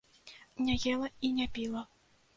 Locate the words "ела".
0.93-1.11